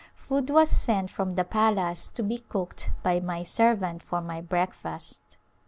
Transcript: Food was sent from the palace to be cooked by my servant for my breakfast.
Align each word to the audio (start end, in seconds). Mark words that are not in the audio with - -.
Food 0.15 0.49
was 0.49 0.71
sent 0.71 1.11
from 1.11 1.35
the 1.35 1.43
palace 1.43 2.07
to 2.07 2.23
be 2.23 2.39
cooked 2.39 2.89
by 3.03 3.19
my 3.19 3.43
servant 3.43 4.01
for 4.01 4.19
my 4.19 4.41
breakfast. 4.41 5.37